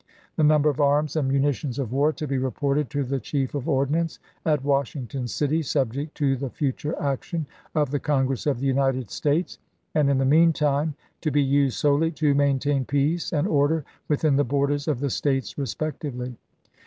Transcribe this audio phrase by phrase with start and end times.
[0.35, 3.69] The number of arms and munitions of war to be reported to the Chief of
[3.69, 8.65] Ordnance at Washington City, subject to the fut ure action of the Congress of the
[8.65, 9.59] United States,
[9.93, 14.37] and, in the mean time, to be used solely to maintain peace and order within
[14.37, 16.35] the borders of the States respectively.